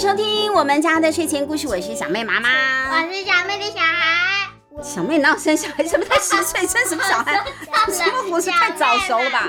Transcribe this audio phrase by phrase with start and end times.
[0.00, 2.48] 收听我们家的睡前故事，我是小妹妈妈，
[2.88, 4.48] 我是小妹的小孩。
[4.82, 5.86] 小妹哪有生小孩？
[5.86, 7.44] 什么才十岁生什么小孩？
[7.92, 9.48] 什么不是太早熟了吧？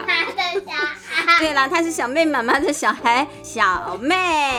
[1.39, 4.13] 对了，她是小妹妈妈的小孩，小妹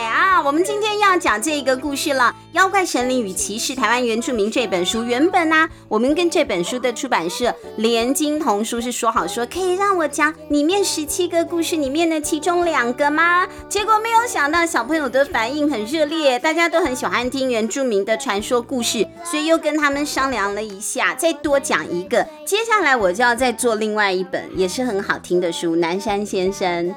[0.05, 0.41] 啊。
[0.41, 5.03] 我们今天要讲这个故事了，《妖怪神灵与骑士》台湾原住民这本书。
[5.03, 13.47] 原本呢、我们跟这本书的出版社联经童书是说好说可以让我讲里面十七个故事里面的其中两个吗？
[13.67, 20.63] 结果没有想到小朋友的反应很热烈，大家都很喜欢听原住民的传说故事，所以又跟他们商量了。
[20.63, 22.25] 一下，再多讲一个。
[22.45, 26.89] 接下来我就要再做另外一本，也是很好听的书，《南山先生》。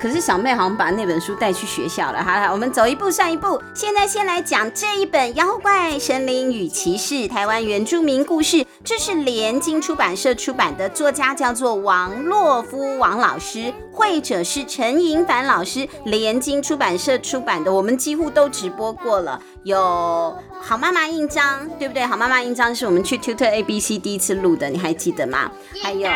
[0.00, 2.22] 可是小妹好像把那本书带去学校了。
[2.22, 3.60] 好了，我们走一步算一步。
[3.74, 19.40] 现在先来讲这一本《妖怪神灵与骑士》台湾原住民故事，这是联经出版社出版的，作家叫做王洛夫王老师，绘者是陈盈凡老师，联经出版社出版的，我们几乎都直播过了。
[19.66, 22.06] 有好妈妈印章，对不对？
[22.06, 25.50] 好妈妈印章是我们去 Tutor ABC 第一次录的，你还记得吗？
[25.82, 26.08] 还有，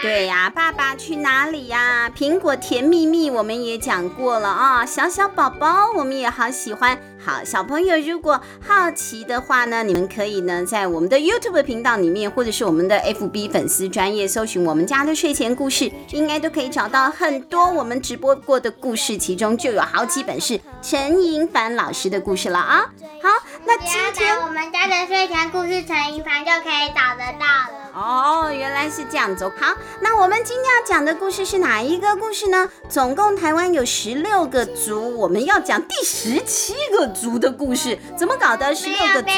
[0.00, 2.08] 对呀，爸爸去哪里呀？
[2.16, 6.96] 苹果甜蜜蜜我们也讲过了啊，小小宝宝我们也好喜欢。
[7.24, 22.84] 好，小朋友如果好奇的话呢，你们可以呢在我们的 YouTube 频道里面，或者是我们的 FB 粉丝专业搜寻我们家的睡前故事，应该都可以找到很多我们直播过的故事，其中就有好几本是陈银凡老师的故事了啊。
[23.22, 23.30] 好，
[23.66, 27.90] 那今天我们家的睡前故事，陈盈帆就可以找得到了。
[27.94, 29.50] 哦，原来是这样子。
[29.58, 32.68] 好，那我们今天要讲的故事是哪一个故事呢？
[32.88, 37.98] 总共台湾有十六个族，我们要讲第十七个族的故事。
[38.16, 38.74] 怎么搞的？
[38.74, 39.28] 十六个族，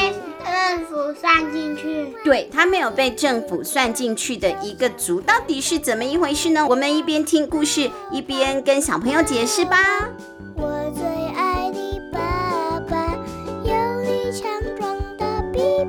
[0.44, 2.14] 政府算进去？
[2.24, 6.66] 对，他没有被政府算进去的一个族，到底是怎么一回事呢？
[6.66, 10.08] 我们一边听故事，一边跟小朋友解释吧。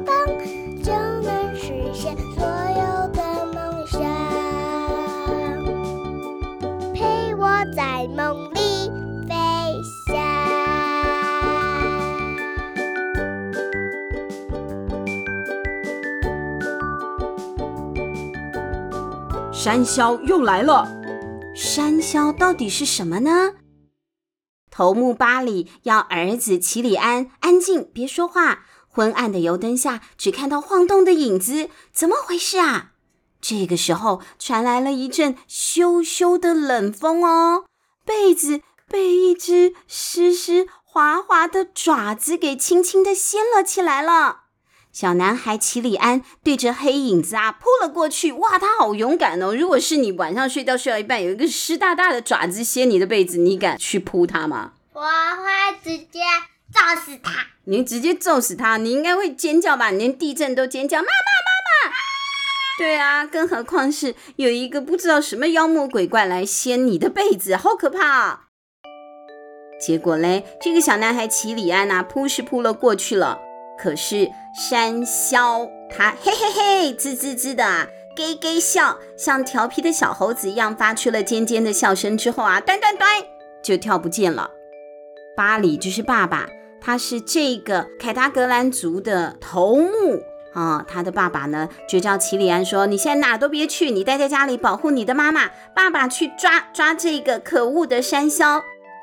[0.05, 0.91] 噔，就
[1.21, 4.01] 能实现所有的梦想。
[6.93, 8.91] 陪我在梦里
[9.27, 9.33] 飞
[10.05, 10.15] 翔。
[19.51, 20.87] 山魈又来了，
[21.53, 23.55] 山魈到底是什么呢？
[24.69, 28.59] 头目巴里要儿子齐里安安静，别说话。
[28.97, 32.93] 昏暗的油灯下，只看到晃动的影子，怎么回事啊？
[33.39, 37.65] 这个时候传来了一阵咻咻的冷风哦，
[38.03, 44.45] 被子被一只湿湿滑滑的爪子给轻轻的掀了起来了。
[44.91, 49.53] 小男孩奇里安对着黑影子啊扑了过去，哇，他好勇敢哦！
[49.53, 54.71] 如果是你晚上睡觉睡到一半，有一个湿哒哒的爪子掀你的被子，你敢去扑他吗？
[54.93, 56.21] 我会直接
[56.73, 57.31] 揍死他！
[57.65, 59.89] 你直接揍死他，你应该会尖叫吧？
[59.91, 61.95] 连地震都尖叫，妈妈妈妈！
[62.77, 68.49] 对啊，更何况是有一个不知道什么妖魔鬼怪来掀你的被子，好可怕！
[69.79, 73.39] 结果嘞，这个小男孩奇里安呐，扑是扑了过去了。
[73.79, 83.09] 可是山魈它嘿嘿嘿吱吱吱的啊，咯咯笑，像调皮的小猴子一样发出了尖尖的笑声之后啊，端端端
[83.63, 84.49] 就跳不见了。
[85.35, 86.49] 巴里就是爸爸，
[86.87, 90.85] 他是这个凯达格兰族的头目啊。
[90.87, 95.49] 他的爸爸呢就叫奇里安说：“你现在哪都别去，你待在家里保护你的妈妈。
[95.75, 98.61] 爸爸去抓抓这个可恶的山魈。”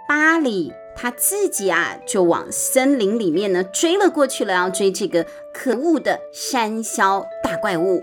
[0.09, 0.73] 巴里。
[0.97, 8.01] 他自己啊，就往森林里面呢追了过去了，要追这个可恶的山魈大怪物。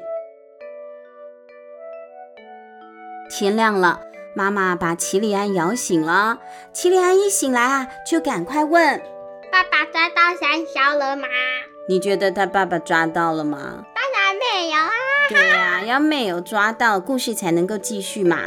[3.30, 4.02] 天亮了，
[4.36, 6.40] 妈妈把奇里安摇醒了。
[6.74, 9.01] 奇里安一醒来啊，就赶快问
[9.51, 11.27] ：“爸爸抓到山魈了吗？”
[11.89, 13.83] 你觉得他爸爸抓到了吗？
[13.94, 14.89] 当然没有啊。
[15.30, 18.38] 对呀、啊，要没有抓到，故事才能够继续嘛。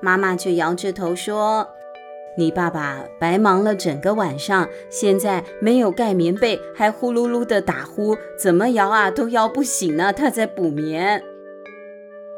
[0.00, 1.68] 妈妈就摇着头说。
[2.38, 10.12] 你爸爸白忙了整个晚上，现在没有盖棉被，还呼噜噜的打呼，怎么摇啊都摇不醒呢？
[10.12, 11.22] 他在补眠。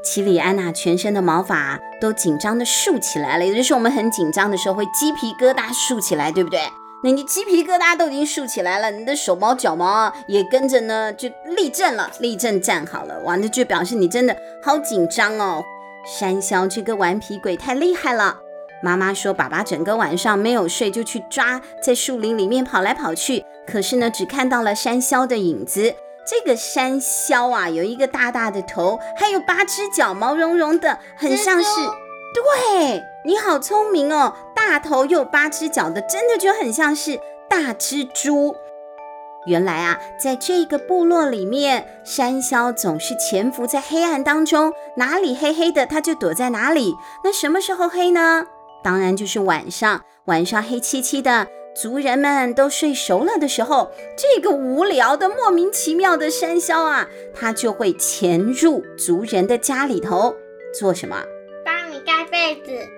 [0.05, 6.61] 奇里安娜全身的毛发都紧张的竖起来了，也就是我们很紧张的时候会鸡皮疙瘩竖起来，对不对？
[7.05, 15.63] 那你鸡皮疙瘩都已经竖起来了，你的手毛脚毛啊也跟着呢就立正了，立正站好了，哇，那就表示你真的好紧张哦。
[16.19, 18.41] 山魈这个顽皮鬼太厉害了。
[18.81, 23.45] 妈妈说：“爸爸整个晚上没有睡，就去抓，在树林里面跑来跑去。
[23.67, 25.95] 可是呢，只看到了山魈的影子。
[26.25, 31.69] 这个山魈啊，有一个大大的头，还有八只脚，毛茸茸的，很像是……
[32.35, 34.35] 对，你好聪明哦！
[34.69, 37.19] 大头又八只脚的，真的就很像是
[37.49, 38.55] 大蜘蛛。
[39.47, 46.95] 原来啊，在这个部落里面，山魈总是潜伏在黑暗当中，哪里黑黑的，它就躲在哪里。
[47.25, 48.47] 那什么时候黑呢？
[48.85, 60.37] 当然就是晚上，晚上黑漆漆的，族人们都睡熟了的时候，这个无聊的、莫名其妙的山魈啊，它就会潜入族人的家里头
[60.79, 61.23] 做什么？
[61.65, 62.98] 帮你盖被子。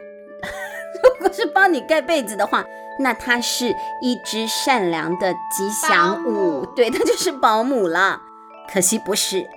[1.03, 2.65] 如果是帮你盖被子的话。
[3.03, 8.21] 那它是一只善良的吉祥物，对，它就是保姆了。
[8.71, 9.49] 可惜不是，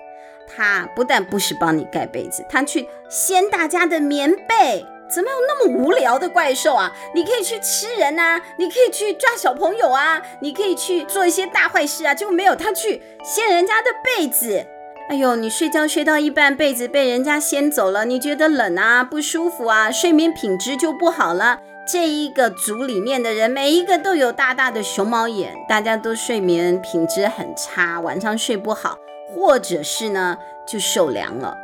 [0.48, 4.86] 它不但不是帮你盖被子，它去掀大家的棉被。
[5.14, 6.90] 怎么有那么无聊的怪兽啊？
[7.14, 14.66] 你可以去吃人啊，你可以去抓小朋友啊，你可以去做一些大坏事啊，结果没有，它去掀人家的被子。
[15.10, 21.60] 哎呦，你睡觉睡到一半，被子被人家掀走了，你觉得冷啊，不舒服啊，睡眠品质就不好了。
[21.86, 28.98] 这一个组里面的人，每一个都有大大的熊猫眼，大家都睡眠品质很差，晚上睡不好，
[29.36, 31.58] 或者是呢就受凉了。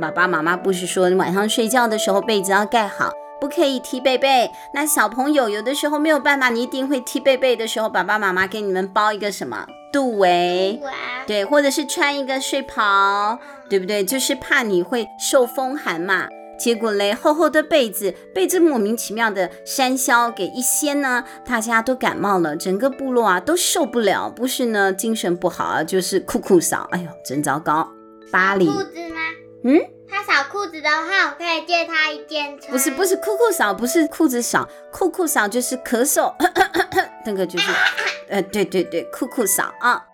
[0.00, 4.50] 爸爸妈妈不是说你晚上睡觉的时候被子要盖好，不可以踢被被。
[4.72, 10.80] 那小朋友有的时候没有办法，你一定会踢被被的时候，爸爸妈妈给你们包一个什么肚围，
[11.26, 13.38] 对，或者是穿一个睡袍，
[13.68, 14.04] 对不对？
[14.04, 16.28] 就是怕你会受风寒嘛。
[16.58, 27.88] 结果嘞，厚厚的被子被这莫名其妙的山魈给一掀呢，大家都感冒了，整个部落啊都受不了，不是呢精神不好啊，就是酷酷扫，哎呦，真糟糕。
[28.32, 29.20] 巴黎，裤子吗？
[29.62, 32.72] 嗯，他扫裤子的话，我可以借他一件穿。
[32.72, 37.70] 不是不是酷酷扫，不是裤子扫，酷酷扫就是咳嗽，咳咳咳咳那个就是，
[38.28, 40.04] 呃，对对对，酷酷扫啊。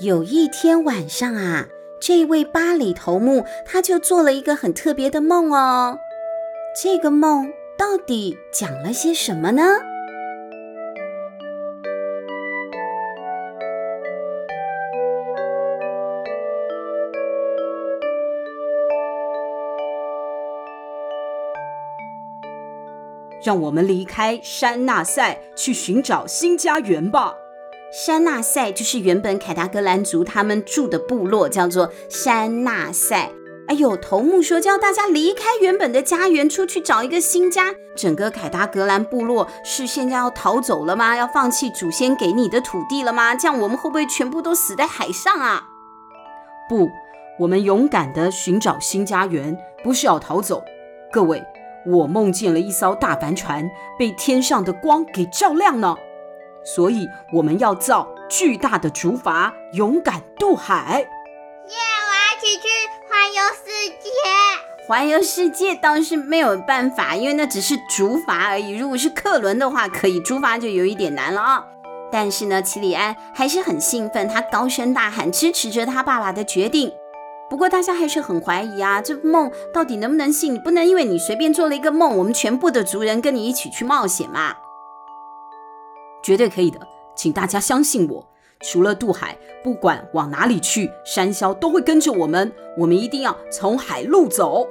[0.00, 1.66] 有一天晚上啊。
[2.02, 5.98] 这位八里头目，他就做了一个很特别的梦哦。
[6.82, 9.62] 这个梦到底讲了些什么呢？
[23.42, 27.34] 让我们离开山纳塞，去寻找新家园吧。
[27.92, 33.30] 山纳塞就是原本凯达格兰族他们住的部落，叫做山纳塞。
[33.66, 37.72] 哎呦，头目说叫大家离开原本的家园，出去找一个新家。
[37.96, 41.16] 整个凯达格兰部落是现在要逃走了吗？
[41.16, 43.34] 要放弃祖先给你的土地了吗？
[43.34, 45.62] 这样我们会不会全部都死在海上啊？
[46.68, 46.88] 不，
[47.38, 50.64] 我们勇敢地寻找新家园，不是要逃走。
[51.12, 51.40] 各位，
[51.86, 55.96] 我梦见了一艘大帆船，被天上的光给照亮了。
[56.64, 61.00] 所以我们要造巨大的竹筏，勇敢渡海。
[61.00, 61.76] 耶！
[62.06, 62.68] 我要一起去
[63.08, 64.10] 环游世界。
[64.86, 68.76] 环游世界倒是没有办法，因为那只是竹筏而已。
[68.76, 71.64] 如果是客轮的话，可以，竹筏就有一点难了啊。
[72.12, 76.92] 但是呢，齐里安还是很兴奋，他高声大喊，支持着他爸爸的决定。
[77.50, 80.54] 不过大家还是很怀疑啊，这梦到底能不能信？
[80.54, 84.54] 你不能因为你随便做了一个梦，我们全部的族人跟你一起去冒险嘛。
[86.22, 86.78] 绝对可以的，
[87.16, 88.24] 请大家相信我。
[88.60, 92.52] 除了渡海，不管往哪里去，山魈都会跟着我们。
[92.78, 94.68] 我们一定要从海路走。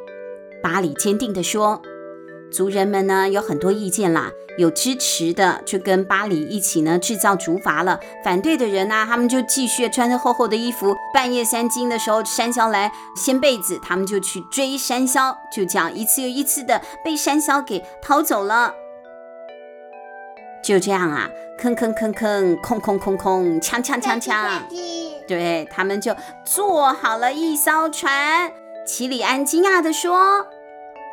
[0.63, 1.82] 巴里坚定地说。
[2.51, 7.98] 族人们呢，有很多意见啦，有支持的就跟巴里一起呢制造竹筏了。
[8.24, 18.74] 反对的人呢，他们就继续穿着厚厚的衣服，半夜三更的时候，山魈来掀被子，他们就去追山魈，就这样一次又一次的被山魈给逃走了。
[20.62, 24.60] 就这样啊，坑坑坑坑，空空空空，锵锵锵锵，
[25.25, 26.13] 对，他们就
[26.46, 28.51] 做好了一艘船。
[28.86, 30.48] 齐里安惊讶地说：“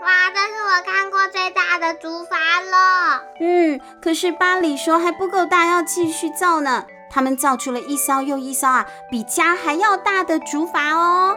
[0.07, 6.87] 哇，这是我看过最大的竹筏了。”嗯，可是巴里说还不够大，要继续造呢。
[7.11, 11.37] 他们造出了一艘又一艘啊，比家还要大的竹筏哦。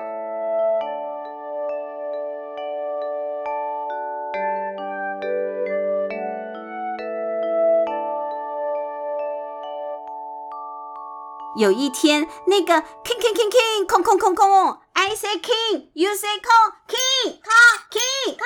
[11.57, 16.53] 有一天，那个 king king king king 空空空空，I say king，you say 空
[16.87, 17.51] king 空
[17.91, 18.39] king 空。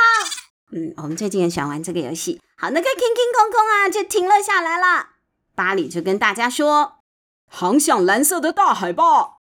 [0.71, 2.41] 嗯，我们最近也喜欢玩这个游戏。
[2.57, 5.09] 好，那个 king king 空空啊，就停了下来了。
[5.55, 6.99] 巴里就跟大家说
[7.47, 9.37] ：“航向蓝色的大海吧！”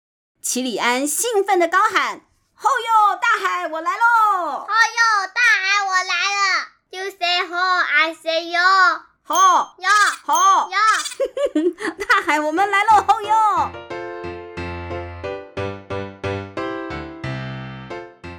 [0.40, 2.20] 齐里安兴奋的高喊
[2.54, 4.60] ：“吼哟，大海，我来喽！
[4.60, 8.60] 吼哟，大海，我来了！You say 吼，I say yo。”
[9.28, 9.90] 好呀，
[10.24, 10.78] 好呀，
[12.08, 13.70] 大海，我们来了，吼哟！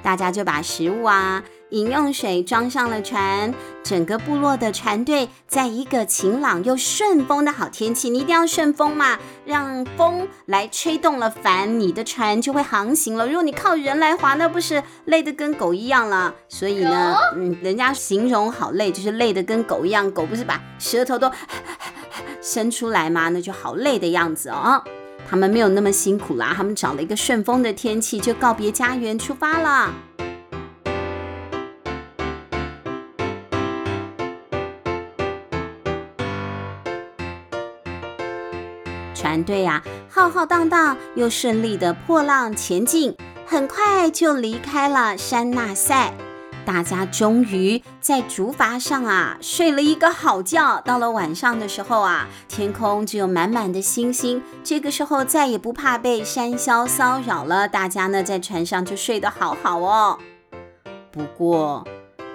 [0.02, 13.26] 大家就把食物啊饮用水装上了船，整个部落的船队在一个晴朗又顺风的好天气，你一定要顺风嘛，让风来吹动了帆，你的船就会航行了。
[13.26, 16.34] 如果你靠人来划，那不是累得跟狗一样了。
[16.48, 20.10] 所以呢，嗯，人家形容好累，就是累得跟狗一样。
[20.10, 21.30] 狗不是把舌头都
[22.40, 23.28] 伸出来吗？
[23.28, 24.82] 那就好累的样子哦。
[25.28, 29.92] 他们没有那么辛苦啦，他们找了一个顺风的天气，就告别家园出发了。
[39.18, 46.14] 船队呀，浩浩荡荡又顺利的破浪前进，很快就离开了山纳赛。
[46.64, 50.80] 大家终于在竹筏上啊睡了一个好觉。
[50.82, 54.40] 到了晚上的时候啊，天空只有满满的星星。
[54.62, 57.66] 这个时候再也不怕被山魈骚扰了。
[57.66, 60.16] 大家呢在船上就睡得好好哦。
[61.10, 61.84] 不过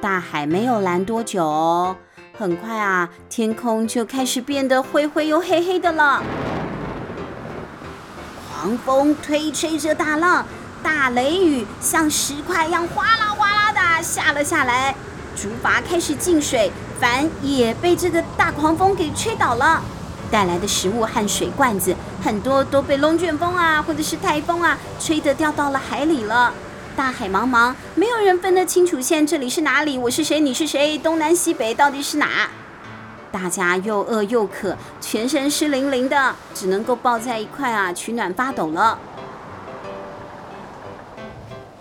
[0.02, 1.96] 大海没有蓝多久，
[2.38, 6.22] 很快啊，天空就开始变得灰灰又黑黑的了。
[8.64, 10.46] 狂风推吹着大浪，
[10.82, 14.96] 大雷雨像石块一样哗啦哗啦的下了下来，
[15.36, 19.84] 竹筏开始进水，帆也被这个大狂风给吹倒了。
[20.32, 21.94] 带来的食物和水罐子
[22.24, 26.54] 很多都被龙卷风啊，或者是台风啊，吹得掉到了海里了。
[26.96, 29.98] 大海茫茫，没有人分得清楚，现在这里是哪里？
[29.98, 30.40] 我是谁？
[30.40, 30.98] 你是谁？
[30.98, 32.50] 东南西北到底是哪？
[33.34, 39.00] 大家又饿又渴，全身湿淋淋的，只能够抱在一块啊，取暖发抖了。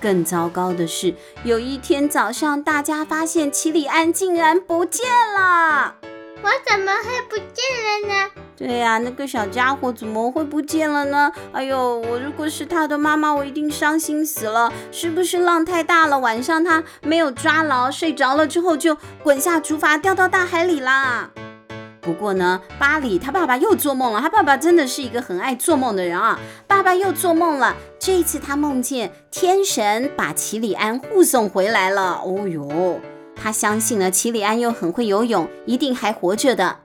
[0.00, 5.06] 更糟糕的是，有一天早上，大家发现奇里安竟然不见
[5.38, 5.96] 了。
[6.42, 8.41] 我怎么会不见了呢？
[8.64, 11.32] 对呀，那个小家伙怎么会不见了呢？
[11.50, 14.72] 哎呦，我如果是他的妈妈，我一定伤心死了。
[14.92, 16.16] 是不是浪太大了？
[16.16, 21.28] 晚上他没有抓牢，睡着了之后就滚下竹筏，掉到大海里啦。
[22.00, 24.20] 不过呢，巴里他爸爸又做梦了。
[24.20, 26.38] 他爸爸真的是一个很爱做梦的人啊。
[26.68, 32.20] 爸爸又做梦了，这一次他梦见天神把齐里安护送回来了。
[32.24, 33.00] 哦哟，
[33.34, 36.81] 他相信了齐里安又很会游泳，一定还活着的。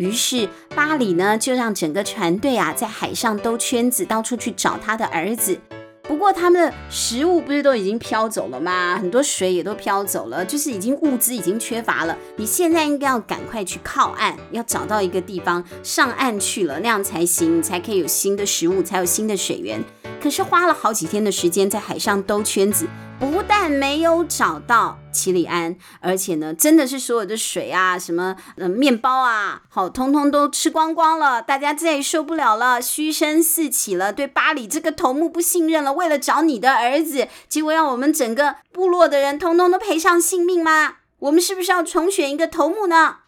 [0.00, 5.60] 于是巴里呢，就让整个船队啊在海上兜圈子，到处去找他的儿子。
[6.04, 8.96] 不过他们的食物不是都已经飘走了吗？
[8.98, 12.16] 很多水也都飘走了，就是已经物资已经缺乏了。
[12.36, 19.84] 你现在应该要赶快去靠岸，要找到一个地方上岸去了，那样才行，你才可以有新的食物，才有新的水源。
[20.20, 22.86] 可是花了好几天的时间在海上兜圈子，
[23.18, 31.40] 不但没有找到奇里安，而且呢，真的是所有的水啊，什么呃面包啊，好，通通都吃光光了。
[31.40, 35.94] 大家再也受不了了，嘘声四起了，对巴里这个头目不信任了。
[35.94, 40.98] 为了找你的儿子，结果让我们整个部落的人通通都赔上性命吗？
[41.20, 43.20] 我们是不是要重选一个头目呢？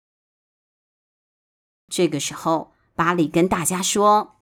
[1.91, 4.42] 这个时候，巴里跟大家说。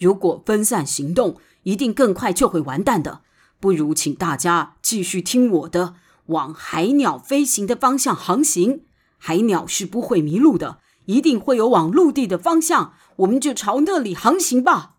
[0.00, 3.20] 如果分散行动，一定更快就会完蛋的。
[3.60, 5.94] 不如请大家继续听我的，
[6.26, 8.84] 往海鸟飞行的方向航行。
[9.18, 12.94] 海鸟是不会迷路的，一定会有往陆地的方向。
[13.16, 14.94] 我们就朝那里航行吧。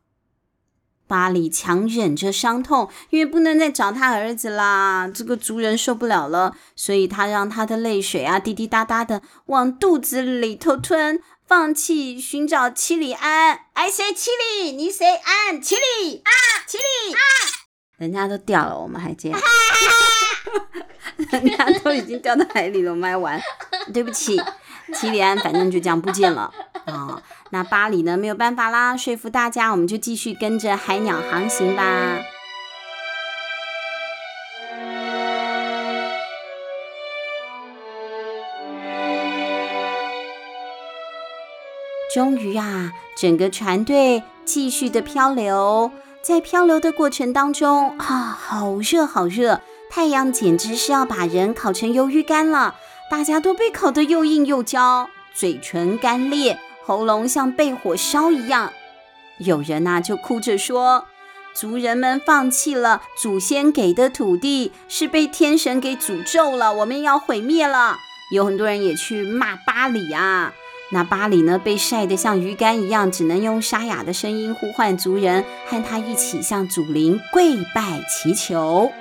[1.07, 5.09] 巴里强忍着伤痛，因为不能再找他儿子啦。
[5.13, 11.19] 这个族人受不了了，所以他让他的泪水啊滴滴答答的往肚子里头吞。
[11.51, 16.31] 放弃寻找七里安，I say 齐里，你 say 安，七里啊，
[16.65, 17.19] 七里啊，
[17.97, 19.37] 人家都掉了，我们还这样，
[21.17, 23.37] 人家都已经掉到海里了，我们还玩，
[23.93, 24.41] 对不起，
[24.93, 26.53] 齐里安，反正就这样不见了
[26.85, 32.17] 啊、那巴里呢，没有办法啦，说服大家，我们就继续跟着海鸟航行吧。
[42.13, 45.91] 终于啊，整个船队继续的漂流，
[46.21, 52.75] 在漂流的过程当中啊，好热好热，太阳简直是要把人烤成鱿鱼干了。
[53.09, 58.73] 大家都被烤得又硬又焦，嘴唇干裂，喉咙像被火烧一样。
[59.37, 61.05] 有人呐就哭着说
[61.55, 67.97] ：“族人们放弃了祖先给的土地，是被天神给诅咒了，我们要毁灭了。”
[68.31, 70.53] 有很多人也去骂巴里啊。
[70.93, 78.91] 那巴里呢，被晒得像鱼干一样，只能用沙哑的声音呼唤族人，和他一起向祖灵跪拜祈求。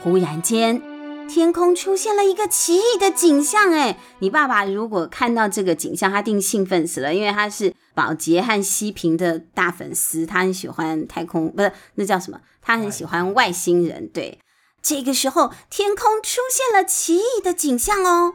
[0.00, 0.82] 忽然间，
[1.28, 3.70] 天空出现了一个奇异的景象。
[3.70, 12.40] 哎，你爸爸如果看到这个景象，他定兴奋死了，因为他是宝洁和西平的大粉丝，他很喜欢太空，不是那叫什么？
[12.60, 14.08] 他很喜欢外星人。
[14.08, 14.38] 对，
[14.82, 18.34] 这个时候天空出现了奇异的景象哦，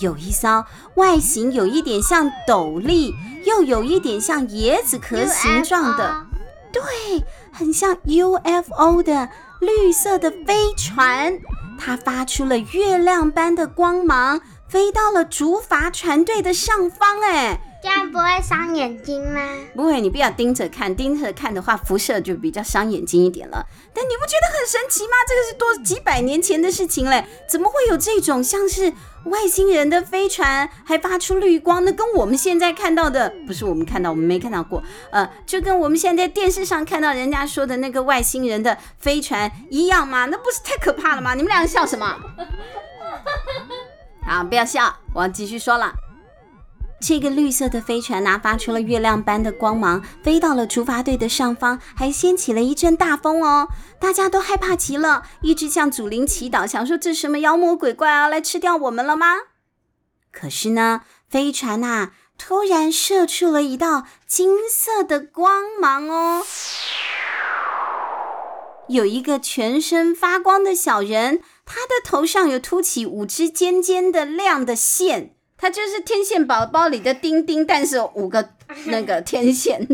[0.00, 0.64] 有一艘
[0.96, 6.26] 外形有一点像斗笠，又有一点像椰子壳形状的，
[6.72, 6.82] 对，
[7.52, 9.28] 很像 UFO 的
[9.60, 11.38] 绿色的飞船，
[11.78, 14.40] 它发出了月亮般的光芒。
[14.68, 19.40] 飞到了竹筏船队的上方，哎，这样不会伤眼睛吗？
[19.76, 23.64] 不会，你不要盯着看，盯着看的话，辐射就比较伤眼睛一点了。
[23.94, 25.12] 但你不觉得很神奇吗？
[25.28, 28.92] 这个是多几百年前的事情嘞，怎么会有这种像是
[29.26, 31.84] 外星人的飞船，还发出绿光？
[31.84, 40.24] 那跟我们现在看到的，不是我们看到，我们没看到过，呃，就跟我们现在电视上看到人家说的那个外星人的飞船一样吗？
[40.24, 41.34] 那不是太可怕了吗？
[41.34, 42.18] 你们两个笑什么？
[44.26, 45.92] 好，不要笑，我要继续说了。
[46.98, 53.68] 这个绿色的飞船呢，发出了月亮般的光芒，飞到了竹筏队的上方，还掀起了一阵大风哦。
[54.00, 59.36] 大家都害怕极了，一直向祖灵祈祷，想说这什么妖魔鬼怪啊，来吃掉我们了吗？
[60.32, 66.42] 可是呢，飞船呐，突然射出了一道金色的光芒哦。
[68.88, 71.42] 有一个全身发光的小人。
[71.68, 78.50] 他的头上有凸起五只尖尖的亮的线，他就是天线宝宝里的丁丁，但是有五个
[78.86, 79.86] 那个天线，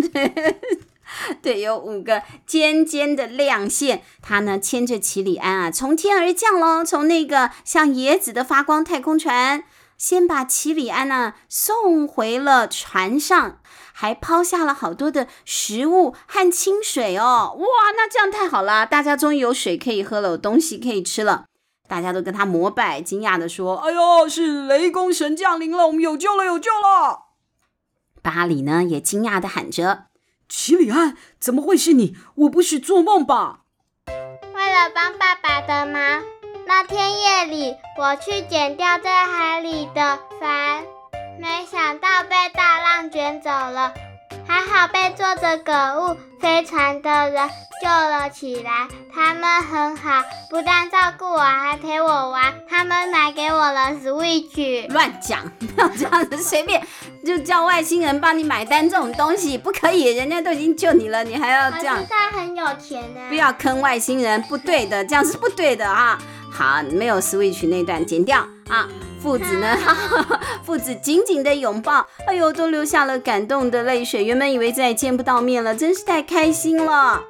[1.41, 4.03] 对，有五个尖尖的亮线。
[4.21, 9.65] 他呢牵着奇里安啊，从天而降喽，从那个像椰子的发光太空船，
[9.97, 13.61] 先把奇里安呢、送回了船上，
[13.93, 17.55] 还抛下了好多的食物和清水哦。
[17.59, 17.67] 哇，
[17.97, 21.45] 那这样太好了，大家终于有水可以喝了，有东西可以吃了。
[21.93, 27.25] 大家都跟他膜拜，惊讶地说：“哎呦，是雷公神降临了，我们有救了，有救了！”
[28.23, 30.07] 巴里呢也惊讶地喊着
[30.49, 32.17] ：“奇里安，怎么会是你？
[32.37, 33.65] 我不是做梦吧？”
[34.09, 36.23] 为了帮爸爸的忙，
[36.67, 40.85] 那天夜里我去捡掉在海里的帆，
[41.39, 43.93] 没想到被大浪卷走了。
[44.47, 47.49] 还好被坐着狗物飞船的人
[47.83, 52.53] 救了起来，他们很好，不但照顾我，还陪我玩。
[52.69, 54.89] 他们买给我了 Switch。
[54.91, 56.81] 乱讲，不 要这样子，随便
[57.25, 61.99] 就叫外星人帮你买单这种东西不可以，人家都已经救你了，你还要这样？
[62.09, 63.21] 他很有钱呢。
[63.29, 66.19] 不要坑外星人，不对的，这样是不对的啊。
[66.53, 68.87] 好，没有 Switch 那段剪掉啊。
[69.21, 69.77] 父子呢？
[70.63, 74.25] 父子紧紧的拥抱，哎呦，都流下了感动的泪水。
[74.25, 77.23] 原本以为再也见不到面了，真是太开心了。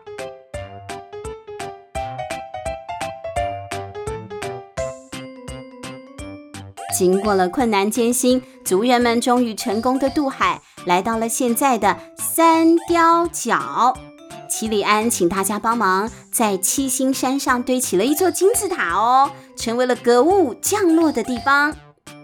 [6.96, 13.94] 经过了困难艰辛，族人们终于成功的渡海，来到了现在的三貂角。
[14.52, 21.74] 奇里安请大家帮忙，在七星山上堆起了一座金字塔哦，成为了格物降落的地方。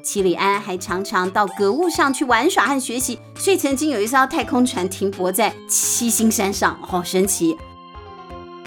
[0.04, 7.56] 奇里安还常常到格物上去玩耍和学习，所以曾经有一艘太空船停泊在七星山上，好神奇。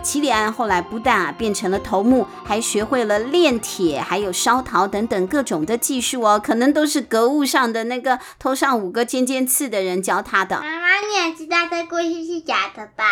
[0.02, 10.60] 奇里安后来不但啊变成了头目，还学会了炼铁，还有烧陶等等各种的技术哦，可能都是格物上的那个头上五个尖尖刺的人教他的。
[10.60, 13.04] 妈妈，你也知道这故事是假的吧？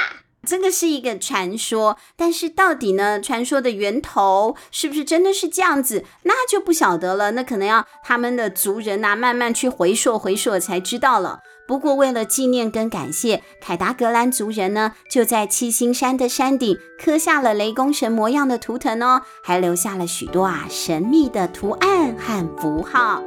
[0.45, 3.19] 这个是一个传说，但是到底呢？
[3.19, 6.05] 传说的源头是不是真的是这样子？
[6.23, 7.31] 那就不晓得了。
[7.31, 11.41] 那可能要他们的族人呐，慢慢去回溯回溯才知道了。
[11.67, 23.21] 不过为了纪念跟感谢，凯达格兰族人呢，就在七星山的山顶刻下了雷公神模样的图腾哦，还留下了许多啊神秘的图案和符号。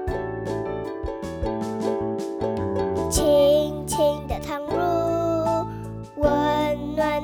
[3.08, 4.74] 轻轻的躺入
[6.16, 6.26] 我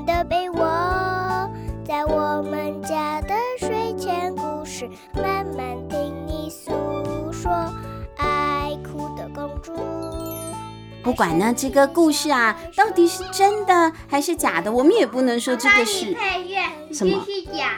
[0.09, 1.51] 的被窝，
[1.85, 7.53] 在我们家的睡前故事，慢慢听你诉说，
[8.17, 9.75] 爱哭的公主。
[11.03, 16.17] 不管呢，这个故事啊，到底是真的还是假的，我们也不能说这个是
[16.91, 17.23] 什么。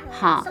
[0.09, 0.47] 好。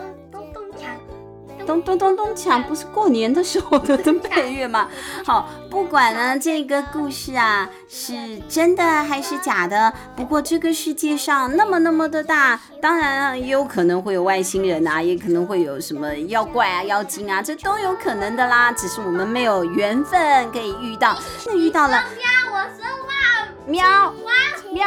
[1.66, 4.88] 咚咚咚咚锵，不是过年的时候的 配乐吗？
[5.24, 18.72] 好，不管呢这个故事啊是真的还是假的，不过这个世界上那么那么的大，当然啊也有可能会有外星人啊，也可能会有什么妖怪啊、妖精啊，这都有可能的啦。
[18.72, 22.02] 只是我们没有缘分可以遇到，那遇到了。
[22.16, 23.46] 喵，我说话。
[23.66, 24.12] 喵。
[24.24, 24.32] 喵。
[24.72, 24.86] 喵。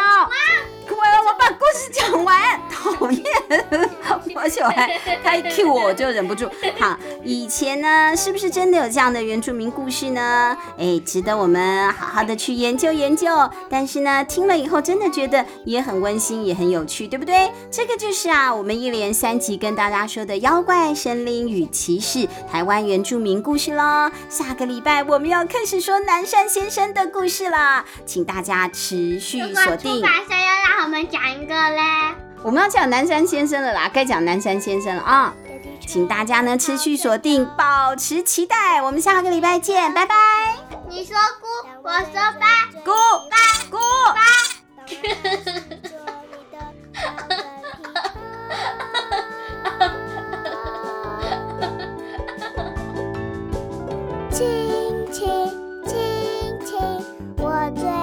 [0.84, 2.62] 快，我把故事讲完。
[2.70, 3.24] 讨厌，
[4.36, 6.50] 我且我还他一 cue 我，我就忍不住。
[6.78, 10.58] 好，以前呢，是不是真的有这样的原住民故事呢？
[10.78, 13.50] 哎，值得我们好好的去研究研究。
[13.70, 17.50] 但是呢，听了以后真的觉得也很温馨，也很有趣，对不对？
[17.72, 24.12] 这个就是啊，我们一连三集跟大家说的妖怪、神灵与骑士台湾原住民故事喽。
[24.30, 30.04] 下个礼拜我们要开始说南山先生的故事了，请大家持续锁定。
[30.74, 31.82] 出版社要我们讲一个嘞。
[32.42, 35.34] 我们要讲南山先生了啦，该讲南山先生了啊！
[35.86, 38.82] 请大家呢持续锁定，保持期待。
[38.82, 40.16] 我们下个礼拜见，拜拜。
[40.90, 41.48] 你说姑，
[41.84, 42.92] 我说爸，姑
[43.30, 43.38] 爸
[43.70, 43.78] 姑
[44.14, 44.22] 爸。
[57.76, 58.00] 在梦。